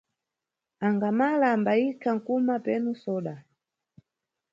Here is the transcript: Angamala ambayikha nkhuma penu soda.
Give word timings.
Angamala 0.87 1.45
ambayikha 1.55 2.09
nkhuma 2.17 2.55
penu 2.65 2.91
soda. 3.03 3.35